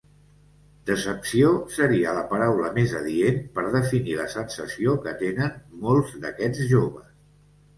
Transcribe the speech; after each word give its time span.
Decepció 0.89 1.51
seria 1.75 2.13
la 2.19 2.23
paraula 2.31 2.71
més 2.77 2.95
adient 3.01 3.37
per 3.59 3.67
definir 3.77 4.17
la 4.23 4.27
sensació 4.37 4.97
que 5.05 5.15
tenen 5.21 5.55
molts 5.85 6.17
d'aquests 6.25 6.67
joves. 6.75 7.15